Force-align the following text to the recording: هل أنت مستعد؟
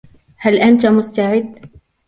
هل 0.37 0.57
أنت 0.57 0.85
مستعد؟ 0.85 1.55